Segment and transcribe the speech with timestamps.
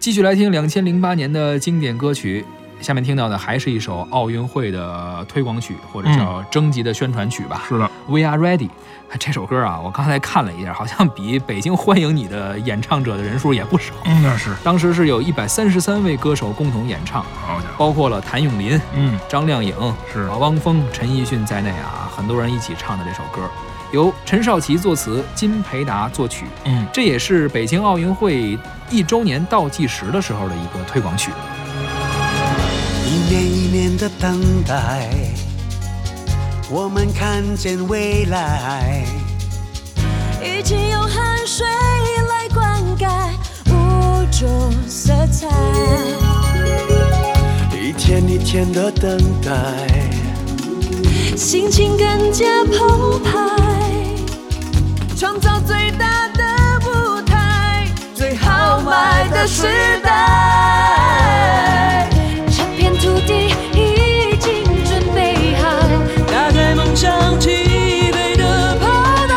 [0.00, 2.42] 继续来听两千零八年的经典歌曲，
[2.80, 7.62] 下面听到的还是一首奥运会的推广曲，或者叫征集的宣传曲吧。
[7.68, 8.70] 是的，We Are Ready。
[9.18, 13.92] 这首歌啊，我刚才看了一下，好像比北京欢迎你的演唱者的人数也不少。
[14.06, 19.74] 嗯，那是，当时是有一百三十三位歌手共同演唱，好家伙，包括了谭咏麟、嗯，张靓颖、
[20.10, 20.20] 是。
[20.20, 23.42] 啊汪峰、陈奕迅在内啊，很多人一起唱的这首歌，
[23.92, 26.46] 由陈少琪作词，金培达作曲。
[26.64, 28.58] 嗯，这也是北京奥运会
[28.88, 31.30] 一周年倒计时的时候的一个推广曲。
[33.06, 35.08] 一年一年的等待，
[36.70, 39.04] 我们看见未来。
[40.40, 43.08] 一起用汗水来灌溉
[43.72, 45.48] 五种色彩。
[47.76, 49.50] 一天一天的等待，
[51.36, 53.49] 心情更加澎湃，
[55.20, 56.42] 创造最大的
[56.88, 59.68] 舞台，最豪迈的时
[60.02, 62.08] 代。
[62.48, 65.68] 这片土地已经准备好，
[66.26, 68.86] 打开梦想起飞的跑
[69.28, 69.34] 道，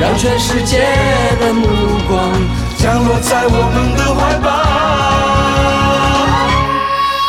[0.00, 0.78] 让全世界
[1.38, 1.66] 的目
[2.08, 2.32] 光
[2.78, 4.48] 降落在我们的怀抱。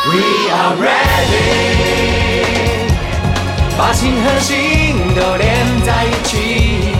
[0.08, 0.22] We
[0.56, 1.36] are ready，
[3.78, 6.95] 把心和心都连在一起。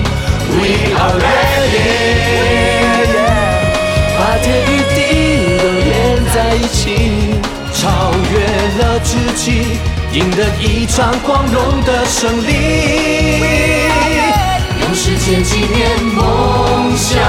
[9.16, 9.78] 了自己，
[10.14, 12.52] 赢得一场光荣的胜利。
[14.80, 17.20] 用时间纪念梦想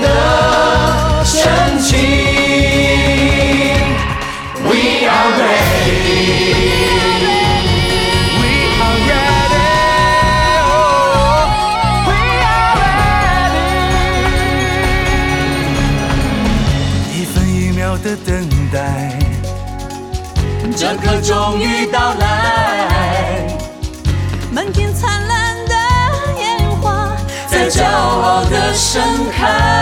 [0.00, 1.98] 的深情。
[4.64, 5.90] We are ready.
[8.38, 8.48] We
[8.80, 9.68] are ready.
[10.64, 11.46] Oh,
[12.06, 12.72] we are
[13.48, 13.68] ready.
[17.14, 18.30] 一分一秒的等
[18.72, 18.78] 待，
[20.70, 23.46] 这刻终于到来。
[24.50, 25.74] 满天灿烂的
[26.38, 27.16] 烟花，
[27.48, 29.81] 在骄傲的盛开。